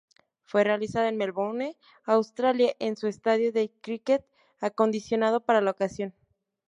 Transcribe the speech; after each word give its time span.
Fue 0.45 0.63
realizado 0.63 1.05
en 1.07 1.15
Melbourne, 1.15 1.77
Australia, 2.05 2.73
en 2.79 2.95
un 3.03 3.07
estadio 3.07 3.51
de 3.51 3.71
cricket 3.81 4.25
acondicionado 4.59 5.45
para 5.45 5.61
la 5.61 5.69
ocasión. 5.69 6.15